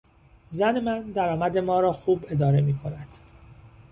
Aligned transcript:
زن 0.47 0.79
من 0.79 0.99
درآمد 1.01 1.57
ما 1.57 1.79
را 1.79 1.91
خوب 1.91 2.25
اداره 2.27 2.61
میکند. 2.61 3.07